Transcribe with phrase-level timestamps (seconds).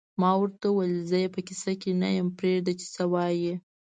[0.21, 3.53] ما ورته وویل: زه یې په کیسه کې نه یم، پرېږده چې څه وایې.